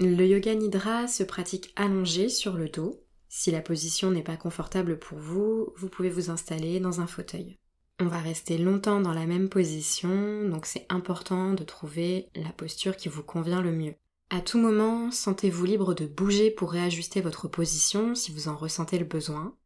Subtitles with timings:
[0.00, 3.02] Le Yoga Nidra se pratique allongé sur le dos.
[3.28, 7.58] Si la position n'est pas confortable pour vous, vous pouvez vous installer dans un fauteuil.
[7.98, 12.96] On va rester longtemps dans la même position, donc c'est important de trouver la posture
[12.96, 13.94] qui vous convient le mieux.
[14.30, 18.98] À tout moment, sentez-vous libre de bouger pour réajuster votre position si vous en ressentez
[18.98, 19.56] le besoin.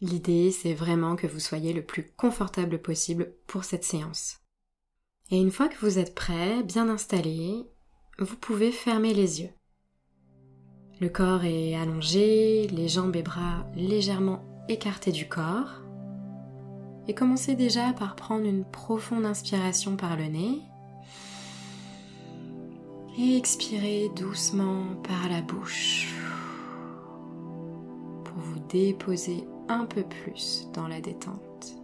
[0.00, 4.38] L'idée, c'est vraiment que vous soyez le plus confortable possible pour cette séance.
[5.30, 7.66] Et une fois que vous êtes prêt, bien installé,
[8.18, 9.50] vous pouvez fermer les yeux.
[11.00, 15.82] Le corps est allongé, les jambes et bras légèrement écartés du corps.
[17.08, 20.62] Et commencez déjà par prendre une profonde inspiration par le nez.
[23.18, 26.14] Et expirez doucement par la bouche
[28.24, 31.76] pour vous déposer un peu plus dans la détente.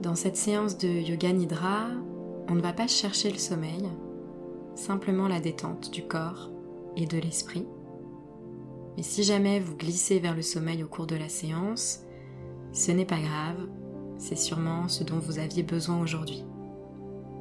[0.00, 1.88] Dans cette séance de Yoga Nidra,
[2.48, 3.88] on ne va pas chercher le sommeil,
[4.74, 6.50] simplement la détente du corps
[6.96, 7.66] et de l'esprit.
[8.96, 12.00] Mais si jamais vous glissez vers le sommeil au cours de la séance,
[12.72, 13.68] ce n'est pas grave,
[14.18, 16.44] c'est sûrement ce dont vous aviez besoin aujourd'hui.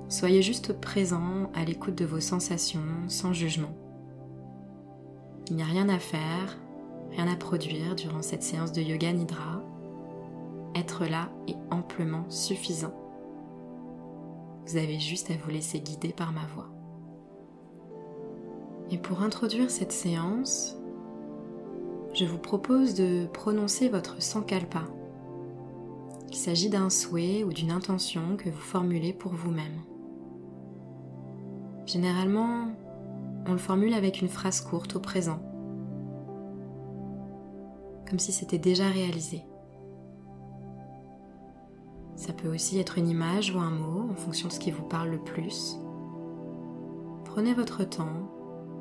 [0.10, 3.76] Soyez juste présent à l'écoute de vos sensations sans jugement.
[5.50, 6.58] Il n'y a rien à faire,
[7.12, 9.64] rien à produire durant cette séance de yoga nidra.
[10.76, 13.05] Être là est amplement suffisant.
[14.68, 16.70] Vous avez juste à vous laisser guider par ma voix.
[18.92, 20.76] Et pour introduire cette séance,
[22.14, 24.84] je vous propose de prononcer votre sankalpa.
[26.30, 29.82] Il s'agit d'un souhait ou d'une intention que vous formulez pour vous-même.
[31.86, 32.68] Généralement,
[33.48, 35.40] on le formule avec une phrase courte au présent,
[38.10, 39.44] comme si c'était déjà réalisé.
[42.26, 44.82] Ça peut aussi être une image ou un mot en fonction de ce qui vous
[44.82, 45.78] parle le plus.
[47.24, 48.32] Prenez votre temps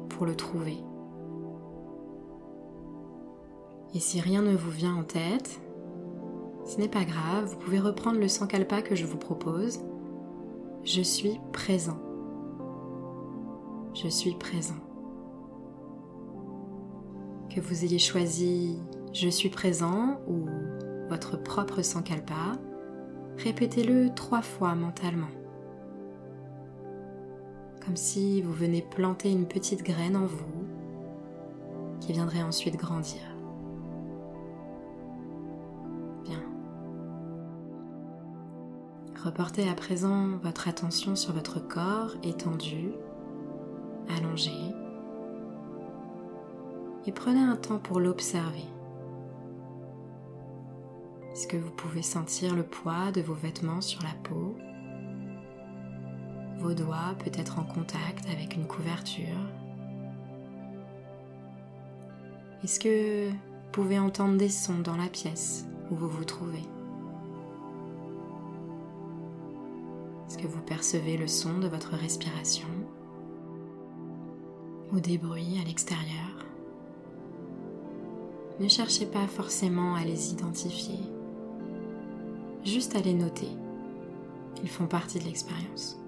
[0.08, 0.78] pour le trouver.
[3.94, 5.60] Et si rien ne vous vient en tête,
[6.64, 9.80] ce n'est pas grave, vous pouvez reprendre le sankalpa que je vous propose.
[10.82, 11.98] Je suis présent.
[13.92, 14.80] Je suis présent.
[17.54, 18.80] Que vous ayez choisi
[19.12, 20.46] je suis présent ou
[21.10, 22.58] votre propre sankalpa,
[23.38, 25.30] répétez-le trois fois mentalement.
[27.84, 30.64] Comme si vous venez planter une petite graine en vous
[32.00, 33.20] qui viendrait ensuite grandir.
[36.24, 36.42] Bien.
[39.22, 42.92] Reportez à présent votre attention sur votre corps étendu,
[44.16, 44.52] allongé,
[47.06, 48.64] et prenez un temps pour l'observer.
[51.34, 54.56] Est-ce que vous pouvez sentir le poids de vos vêtements sur la peau?
[56.58, 59.40] Vos doigts peut-être en contact avec une couverture.
[62.62, 66.62] Est-ce que vous pouvez entendre des sons dans la pièce où vous vous trouvez?
[70.28, 72.68] Est-ce que vous percevez le son de votre respiration?
[74.92, 76.46] Ou des bruits à l'extérieur?
[78.60, 81.00] Ne cherchez pas forcément à les identifier
[82.64, 83.48] juste à les noter.
[84.62, 85.98] Ils font partie de l'expérience.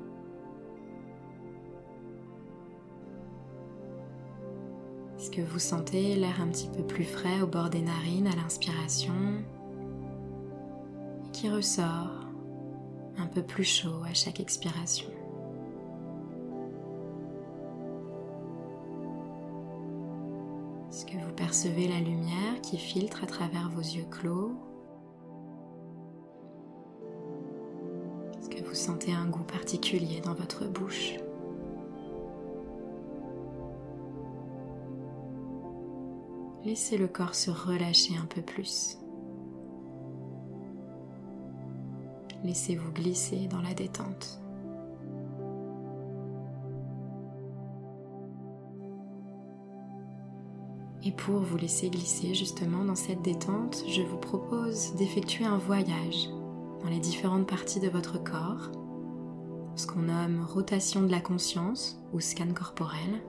[5.19, 8.37] Est-ce que vous sentez l'air un petit peu plus frais au bord des narines à
[8.37, 9.12] l'inspiration
[11.27, 12.27] et qui ressort
[13.19, 15.09] un peu plus chaud à chaque expiration?
[20.91, 24.53] Est-ce que vous percevez la lumière qui filtre à travers vos yeux clos
[28.86, 31.15] sentez un goût particulier dans votre bouche.
[36.65, 38.97] Laissez le corps se relâcher un peu plus.
[42.44, 44.41] Laissez-vous glisser dans la détente.
[51.03, 56.28] Et pour vous laisser glisser justement dans cette détente, je vous propose d'effectuer un voyage
[56.83, 58.71] dans les différentes parties de votre corps,
[59.77, 63.23] ce qu'on nomme rotation de la conscience ou scan corporel.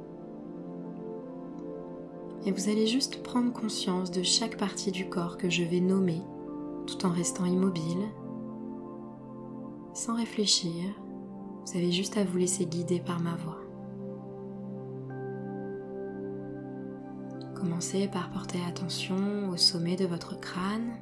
[2.45, 6.21] Et vous allez juste prendre conscience de chaque partie du corps que je vais nommer
[6.85, 8.07] tout en restant immobile,
[9.93, 10.83] sans réfléchir.
[11.65, 13.59] Vous avez juste à vous laisser guider par ma voix.
[17.55, 20.93] Commencez par porter attention au sommet de votre crâne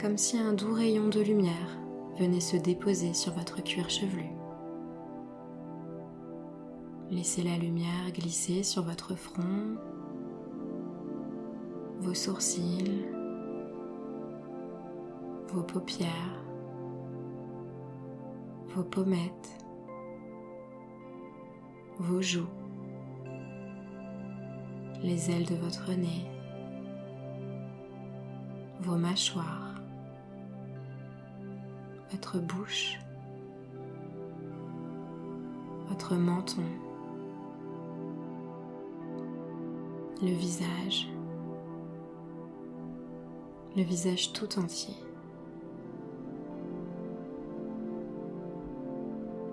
[0.00, 1.78] comme si un doux rayon de lumière
[2.18, 4.30] venait se déposer sur votre cuir chevelu.
[7.10, 9.76] Laissez la lumière glisser sur votre front,
[12.00, 13.04] vos sourcils,
[15.48, 16.44] vos paupières,
[18.74, 19.66] vos pommettes,
[21.98, 22.46] vos joues,
[25.02, 26.26] les ailes de votre nez,
[28.80, 29.69] vos mâchoires,
[32.10, 32.98] votre bouche,
[35.88, 36.62] votre menton,
[40.22, 41.08] le visage,
[43.76, 44.94] le visage tout entier.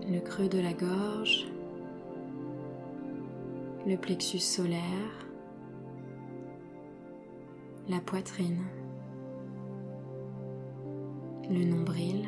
[0.10, 1.48] le creux de la gorge,
[3.86, 5.28] le plexus solaire,
[7.90, 8.64] la poitrine,
[11.50, 12.26] le nombril,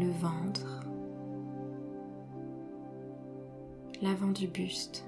[0.00, 0.80] le ventre,
[4.00, 5.04] l'avant du buste,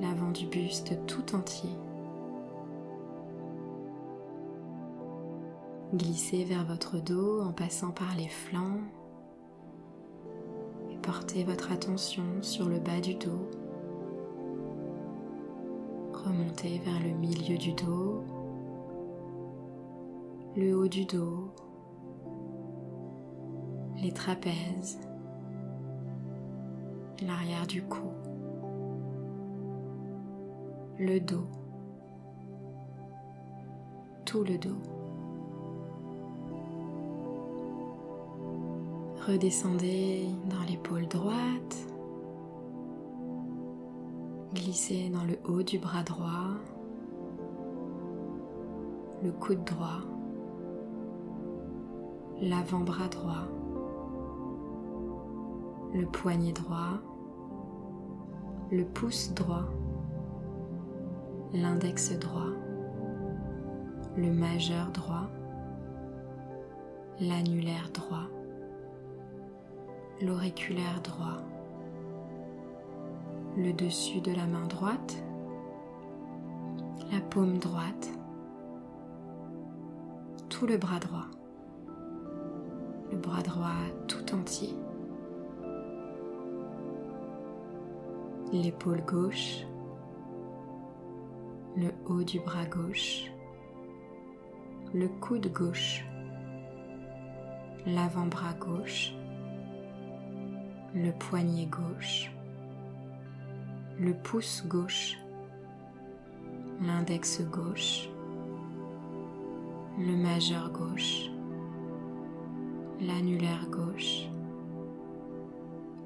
[0.00, 1.70] l'avant du buste tout entier.
[5.94, 8.80] Glissez vers votre dos en passant par les flancs
[10.90, 13.48] et portez votre attention sur le bas du dos.
[16.12, 18.24] Remontez vers le milieu du dos,
[20.56, 21.52] le haut du dos,
[24.02, 24.98] les trapèzes,
[27.22, 28.08] l'arrière du cou,
[30.98, 31.46] le dos,
[34.24, 34.78] tout le dos.
[39.26, 41.76] Redescendez dans l'épaule droite.
[44.54, 46.56] Glissez dans le haut du bras droit.
[49.22, 50.00] Le coude droit.
[52.40, 53.59] L'avant-bras droit.
[55.94, 57.00] Le poignet droit.
[58.70, 59.64] Le pouce droit.
[61.52, 62.52] L'index droit.
[64.16, 65.28] Le majeur droit.
[67.20, 68.28] L'annulaire droit
[70.22, 71.38] l'auriculaire droit,
[73.56, 75.22] le dessus de la main droite,
[77.10, 78.10] la paume droite,
[80.48, 81.26] tout le bras droit,
[83.10, 83.70] le bras droit
[84.08, 84.74] tout entier,
[88.52, 89.64] l'épaule gauche,
[91.76, 93.30] le haut du bras gauche,
[94.92, 96.04] le coude gauche,
[97.86, 99.14] l'avant-bras gauche,
[100.94, 102.32] le poignet gauche,
[104.00, 105.16] le pouce gauche,
[106.80, 108.08] l'index gauche,
[109.96, 111.30] le majeur gauche,
[113.00, 114.28] l'annulaire gauche,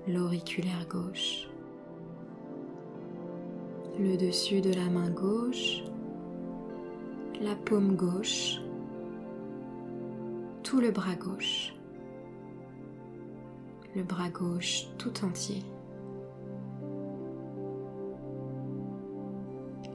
[0.06, 1.48] l'auriculaire gauche,
[3.98, 5.82] le dessus de la main gauche,
[7.40, 8.60] la paume gauche,
[10.62, 11.74] tout le bras gauche.
[13.94, 15.62] Le bras gauche tout entier,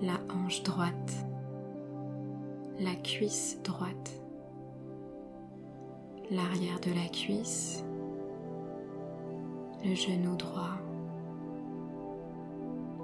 [0.01, 1.25] la hanche droite,
[2.79, 4.23] la cuisse droite,
[6.31, 7.83] l'arrière de la cuisse,
[9.83, 10.77] le genou droit,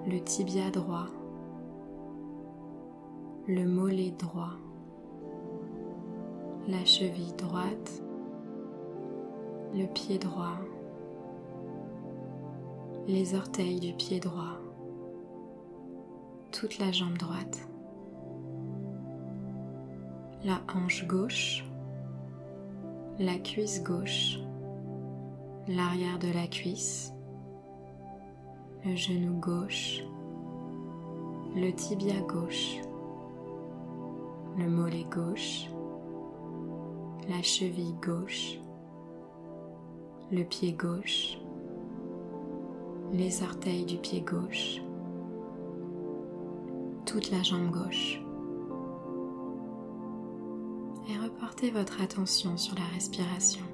[0.08, 1.08] le tibia droit,
[3.48, 4.54] le mollet droit,
[6.68, 8.04] la cheville droite,
[9.74, 10.60] le pied droit,
[13.08, 14.60] les orteils du pied droit,
[16.52, 17.68] toute la jambe droite,
[20.44, 21.66] la hanche gauche,
[23.18, 24.38] la cuisse gauche,
[25.68, 27.15] l'arrière de la cuisse,
[28.86, 30.04] le genou gauche,
[31.56, 32.78] le tibia gauche,
[34.58, 35.68] le mollet gauche,
[37.28, 38.60] la cheville gauche,
[40.32, 41.40] le pied gauche,
[43.12, 44.82] les orteils du pied gauche,
[47.06, 48.22] toute la jambe gauche.
[51.10, 53.66] Et reportez votre attention sur la respiration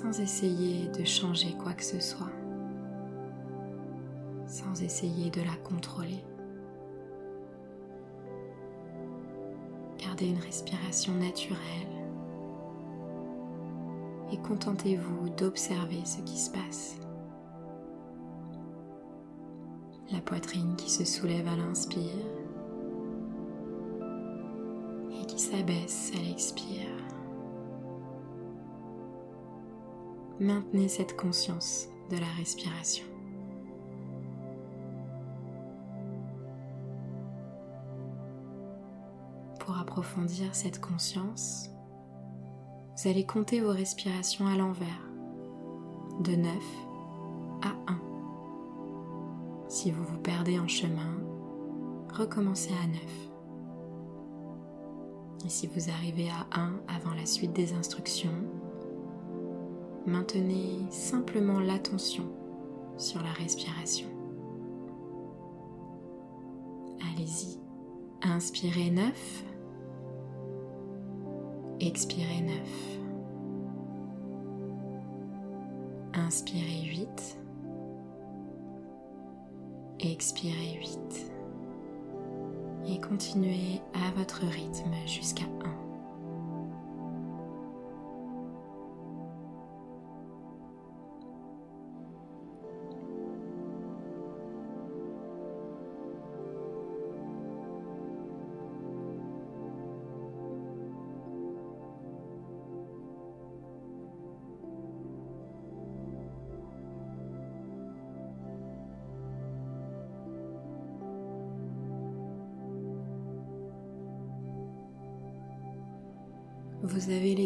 [0.00, 2.30] sans essayer de changer quoi que ce soit,
[4.46, 6.24] sans essayer de la contrôler.
[9.98, 11.58] Gardez une respiration naturelle
[14.32, 16.96] et contentez-vous d'observer ce qui se passe.
[20.12, 22.24] La poitrine qui se soulève à l'inspire
[25.28, 27.07] qui s'abaisse à l'expire.
[30.40, 33.04] Maintenez cette conscience de la respiration.
[39.58, 41.70] Pour approfondir cette conscience,
[42.96, 45.10] vous allez compter vos respirations à l'envers,
[46.20, 46.54] de 9
[47.62, 48.00] à 1.
[49.68, 51.16] Si vous vous perdez en chemin,
[52.14, 53.00] recommencez à 9.
[55.46, 58.44] Et si vous arrivez à 1 avant la suite des instructions,
[60.08, 62.24] maintenez simplement l'attention
[62.96, 64.08] sur la respiration.
[67.00, 67.58] Allez-y.
[68.22, 69.44] Inspirez 9.
[71.80, 72.54] Expirez 9.
[76.14, 77.38] Inspirez 8.
[80.00, 81.32] Expirez 8
[82.88, 85.87] et continuez à votre rythme jusqu'à 1.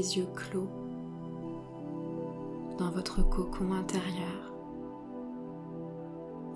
[0.02, 0.68] Yeux clos
[2.78, 4.52] dans votre cocon intérieur.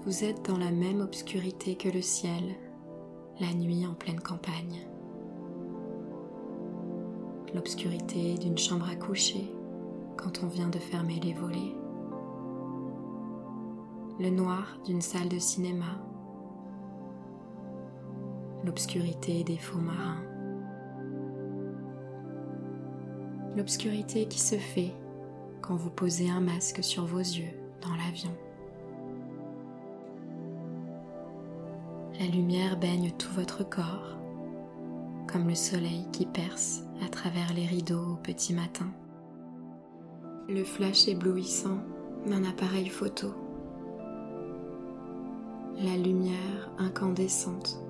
[0.04, 2.42] Vous êtes dans la même obscurité que le ciel,
[3.40, 4.88] la nuit en pleine campagne.
[7.54, 9.48] L'obscurité d'une chambre à coucher
[10.16, 11.74] quand on vient de fermer les volets.
[14.18, 16.02] Le noir d'une salle de cinéma.
[18.64, 20.35] L'obscurité des faux marins.
[23.56, 24.92] L'obscurité qui se fait
[25.62, 28.30] quand vous posez un masque sur vos yeux dans l'avion.
[32.20, 34.16] La lumière baigne tout votre corps,
[35.26, 38.90] comme le soleil qui perce à travers les rideaux au petit matin.
[40.48, 41.78] Le flash éblouissant
[42.26, 43.34] d'un appareil photo.
[45.78, 47.82] La lumière incandescente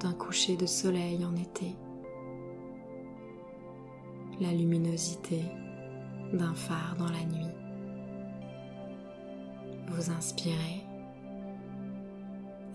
[0.00, 1.76] d'un coucher de soleil en été
[4.40, 5.42] la luminosité
[6.32, 7.54] d'un phare dans la nuit.
[9.88, 10.82] Vous inspirez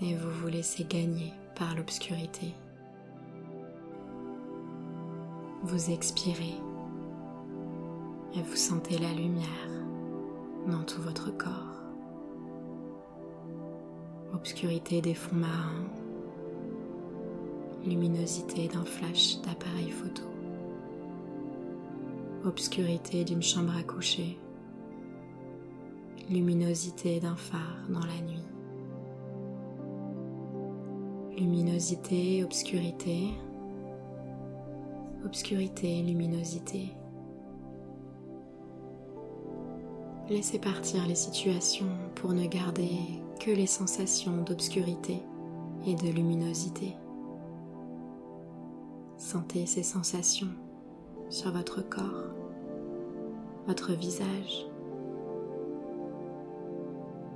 [0.02, 2.54] et vous vous laissez gagner par l'obscurité.
[5.64, 6.56] Vous expirez
[8.36, 9.46] et vous sentez la lumière
[10.68, 11.68] dans tout votre corps.
[14.34, 15.86] Obscurité des fonds marins,
[17.86, 20.31] luminosité d'un flash d'appareil photo
[22.46, 24.38] obscurité d'une chambre à coucher,
[26.30, 28.44] luminosité d'un phare dans la nuit.
[31.38, 33.30] Luminosité, obscurité,
[35.26, 36.94] obscurité, luminosité.
[40.30, 42.90] Laissez partir les situations pour ne garder
[43.40, 45.18] que les sensations d'obscurité
[45.86, 46.94] et de luminosité.
[49.18, 50.54] Sentez ces sensations
[51.32, 52.36] sur votre corps,
[53.66, 54.68] votre visage.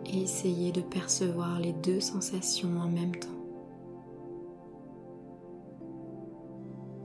[0.05, 3.29] Et essayez de percevoir les deux sensations en même temps.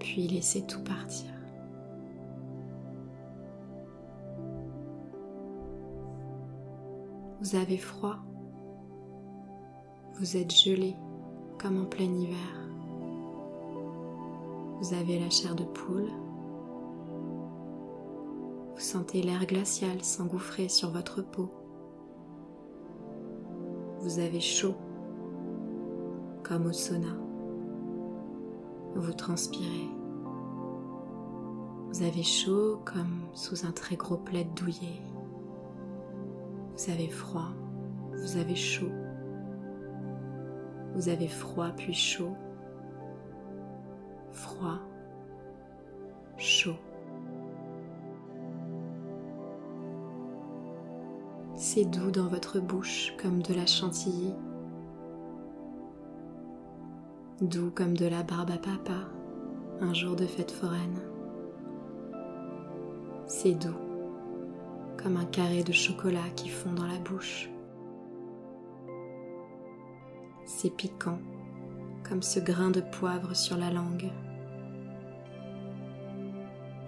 [0.00, 1.30] Puis laissez tout partir.
[7.40, 8.16] Vous avez froid.
[10.18, 10.94] Vous êtes gelé
[11.58, 12.36] comme en plein hiver.
[14.80, 16.10] Vous avez la chair de poule
[18.80, 21.50] vous sentez l'air glacial s'engouffrer sur votre peau.
[24.00, 24.74] Vous avez chaud,
[26.42, 27.14] comme au sauna.
[28.94, 29.90] Vous transpirez.
[31.90, 35.02] Vous avez chaud comme sous un très gros plaid douillet.
[36.74, 37.52] Vous avez froid,
[38.12, 38.92] vous avez chaud.
[40.94, 42.34] Vous avez froid puis chaud.
[44.30, 44.78] Froid,
[46.38, 46.76] chaud.
[51.72, 54.34] C'est doux dans votre bouche comme de la chantilly,
[57.40, 58.98] doux comme de la barbe à papa
[59.80, 60.98] un jour de fête foraine.
[63.28, 63.78] C'est doux
[65.00, 67.48] comme un carré de chocolat qui fond dans la bouche.
[70.46, 71.20] C'est piquant
[72.02, 74.10] comme ce grain de poivre sur la langue.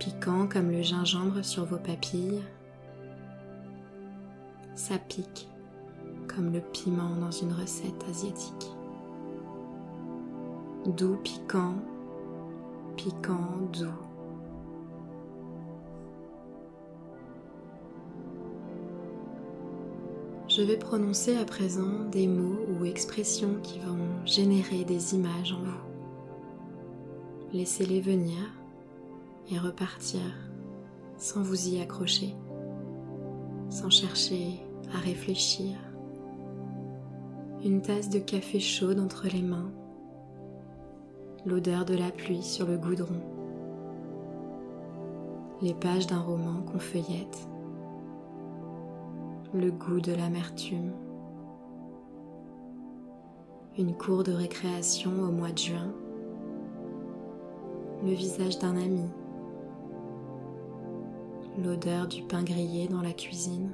[0.01, 2.43] piquant comme le gingembre sur vos papilles.
[4.75, 5.49] Ça pique
[6.35, 8.71] comme le piment dans une recette asiatique.
[10.87, 11.75] Doux, piquant,
[12.97, 13.87] piquant, doux.
[20.49, 25.65] Je vais prononcer à présent des mots ou expressions qui vont générer des images en
[25.65, 25.87] vous.
[27.53, 28.37] Laissez-les venir
[29.51, 30.21] et repartir
[31.17, 32.35] sans vous y accrocher,
[33.71, 34.62] sans chercher
[34.95, 35.77] à réfléchir.
[37.65, 39.71] Une tasse de café chaude entre les mains,
[41.47, 43.21] l'odeur de la pluie sur le goudron,
[45.61, 47.49] les pages d'un roman qu'on feuillette.
[49.55, 50.93] Le goût de l'amertume.
[53.79, 55.93] Une cour de récréation au mois de juin,
[58.03, 59.05] le visage d'un ami,
[61.63, 63.71] l'odeur du pain grillé dans la cuisine,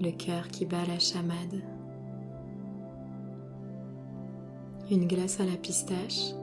[0.00, 1.62] le cœur qui bat la chamade,
[4.90, 6.34] une glace à la pistache,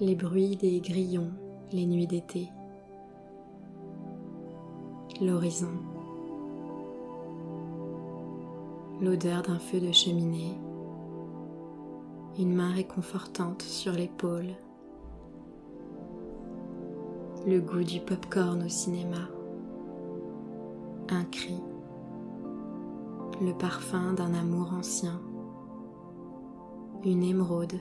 [0.00, 1.30] les bruits des grillons
[1.74, 2.50] les nuits d'été.
[5.20, 5.72] L'horizon,
[9.00, 10.56] l'odeur d'un feu de cheminée,
[12.38, 14.54] une main réconfortante sur l'épaule,
[17.46, 19.28] le goût du pop-corn au cinéma,
[21.08, 21.60] un cri,
[23.40, 25.20] le parfum d'un amour ancien,
[27.04, 27.78] une émeraude,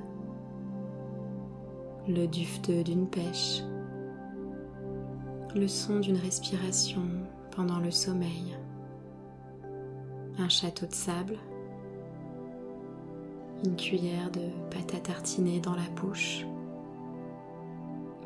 [2.07, 3.63] le dufteux d'une pêche
[5.55, 7.03] le son d'une respiration
[7.51, 8.57] pendant le sommeil,
[10.39, 11.37] un château de sable,
[13.63, 16.45] une cuillère de pâte à tartiner dans la bouche,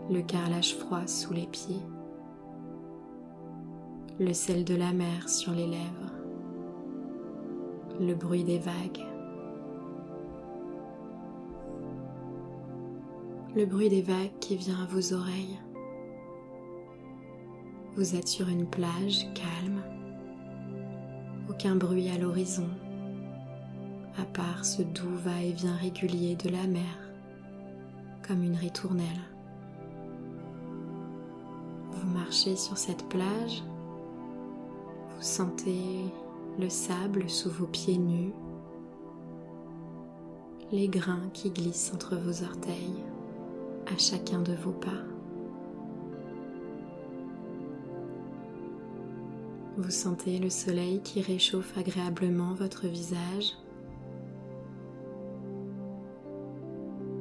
[0.10, 1.82] le carrelage froid sous les pieds,
[4.20, 6.07] le sel de la mer sur les lèvres,
[8.00, 9.04] le bruit des vagues,
[13.56, 15.58] le bruit des vagues qui vient à vos oreilles.
[17.96, 19.82] Vous êtes sur une plage calme,
[21.50, 22.70] aucun bruit à l'horizon,
[24.20, 27.00] à part ce doux va-et-vient régulier de la mer,
[28.28, 29.08] comme une ritournelle.
[31.92, 33.64] Vous marchez sur cette plage,
[35.16, 36.04] vous sentez
[36.60, 38.34] le sable sous vos pieds nus,
[40.72, 43.04] les grains qui glissent entre vos orteils
[43.86, 45.04] à chacun de vos pas.
[49.78, 53.56] Vous sentez le soleil qui réchauffe agréablement votre visage.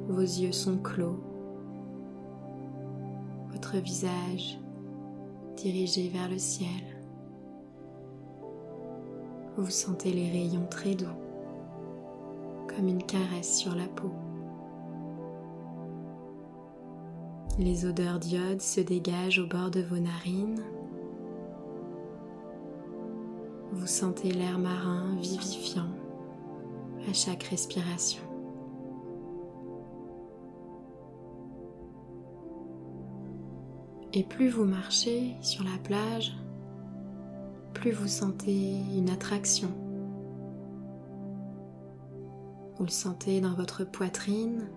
[0.07, 1.19] Vos yeux sont clos.
[3.51, 4.59] Votre visage
[5.55, 6.96] dirigé vers le ciel.
[9.57, 11.05] Vous sentez les rayons très doux,
[12.67, 14.11] comme une caresse sur la peau.
[17.57, 20.61] Les odeurs d'iode se dégagent au bord de vos narines
[23.87, 25.89] vous sentez l'air marin vivifiant
[27.09, 28.21] à chaque respiration.
[34.11, 36.35] Et plus vous marchez sur la plage,
[37.79, 39.69] plus vous sentez une attraction.
[42.77, 44.69] Vous le sentez dans votre poitrine,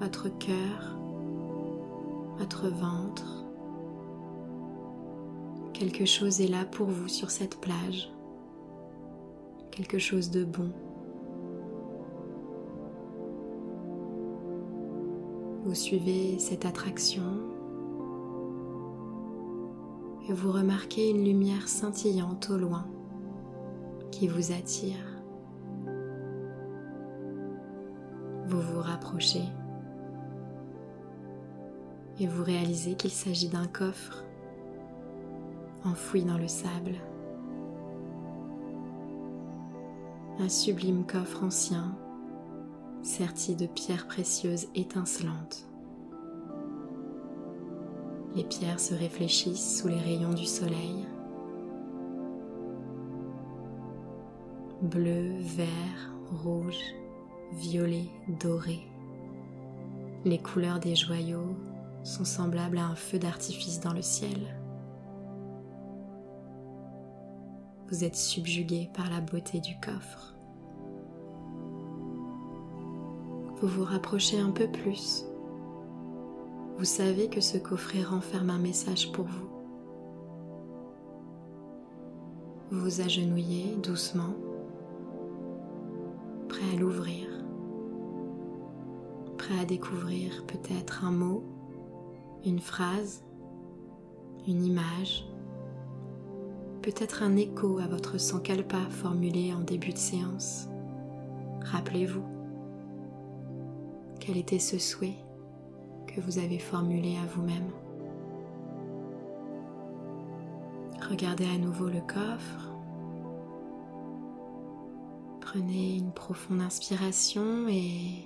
[0.00, 0.98] votre cœur,
[2.38, 3.44] votre ventre,
[5.74, 8.08] Quelque chose est là pour vous sur cette plage.
[9.72, 10.70] Quelque chose de bon.
[15.64, 17.53] Vous suivez cette attraction
[20.28, 22.86] et vous remarquez une lumière scintillante au loin
[24.10, 24.96] qui vous attire.
[28.46, 29.44] Vous vous rapprochez
[32.20, 34.24] et vous réalisez qu'il s'agit d'un coffre
[35.84, 36.94] enfoui dans le sable.
[40.38, 41.96] Un sublime coffre ancien,
[43.02, 45.68] serti de pierres précieuses étincelantes.
[48.34, 51.06] Les pierres se réfléchissent sous les rayons du soleil.
[54.82, 56.82] Bleu, vert, rouge,
[57.52, 58.80] violet, doré.
[60.24, 61.56] Les couleurs des joyaux
[62.02, 64.54] sont semblables à un feu d'artifice dans le ciel.
[67.94, 70.34] vous êtes subjugué par la beauté du coffre.
[73.60, 75.24] Vous vous rapprochez un peu plus.
[76.76, 79.48] Vous savez que ce coffret renferme un message pour vous.
[82.72, 84.34] Vous agenouillez doucement,
[86.48, 87.28] prêt à l'ouvrir,
[89.38, 91.44] prêt à découvrir peut-être un mot,
[92.44, 93.22] une phrase,
[94.48, 95.26] une image,
[96.82, 100.68] peut-être un écho à votre sankalpa formulé en début de séance.
[101.62, 102.24] Rappelez-vous,
[104.18, 105.23] quel était ce souhait
[106.14, 107.70] que vous avez formulé à vous-même.
[111.10, 112.72] Regardez à nouveau le coffre.
[115.40, 118.24] Prenez une profonde inspiration et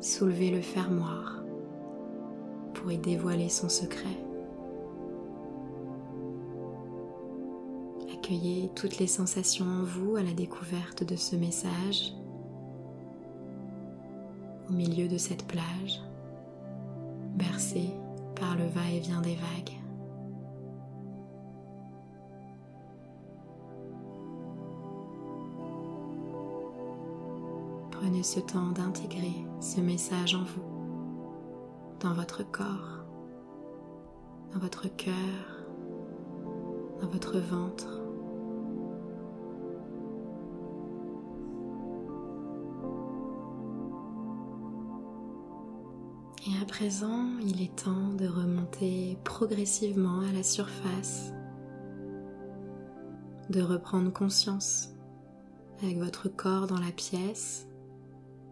[0.00, 1.42] soulevez le fermoir
[2.74, 4.18] pour y dévoiler son secret.
[8.12, 12.12] Accueillez toutes les sensations en vous à la découverte de ce message
[14.68, 16.02] au milieu de cette plage,
[18.38, 19.78] par le va-et-vient des vagues.
[27.90, 30.62] Prenez ce temps d'intégrer ce message en vous,
[32.00, 33.04] dans votre corps,
[34.52, 35.14] dans votre cœur,
[37.00, 37.97] dans votre ventre.
[46.68, 51.32] Présent, il est temps de remonter progressivement à la surface,
[53.48, 54.90] de reprendre conscience
[55.82, 57.66] avec votre corps dans la pièce,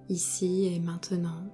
[0.09, 1.53] ici et maintenant.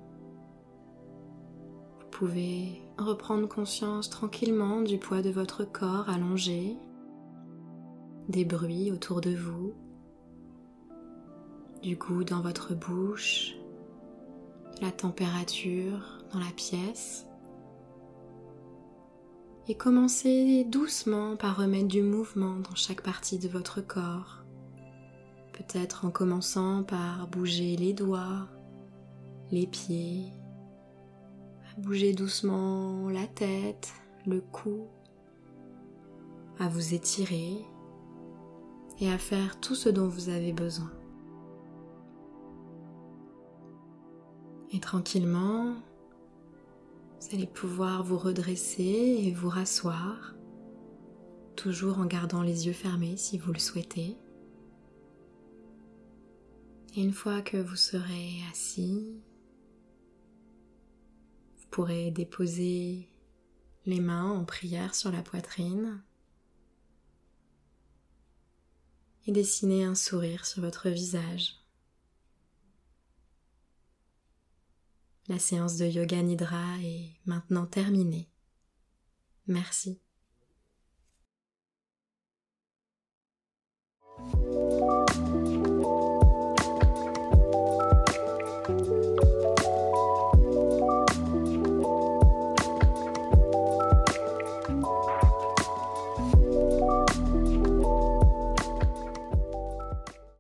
[1.99, 6.77] Vous pouvez reprendre conscience tranquillement du poids de votre corps allongé,
[8.29, 9.75] des bruits autour de vous,
[11.83, 13.57] du goût dans votre bouche,
[14.81, 17.27] la température dans la pièce
[19.69, 24.43] et commencez doucement par remettre du mouvement dans chaque partie de votre corps.
[25.53, 28.49] Peut-être en commençant par bouger les doigts,
[29.51, 30.33] les pieds,
[31.71, 33.93] à bouger doucement la tête,
[34.27, 34.89] le cou,
[36.59, 37.65] à vous étirer
[39.01, 40.91] et à faire tout ce dont vous avez besoin.
[44.73, 45.75] Et tranquillement,
[47.23, 50.35] vous allez pouvoir vous redresser et vous rasseoir,
[51.55, 54.17] toujours en gardant les yeux fermés si vous le souhaitez.
[56.97, 59.23] Et une fois que vous serez assis,
[61.59, 63.09] vous pourrez déposer
[63.87, 66.03] les mains en prière sur la poitrine
[69.29, 71.62] et dessiner un sourire sur votre visage.
[75.33, 78.29] La séance de yoga nidra est maintenant terminée.
[79.47, 79.99] Merci.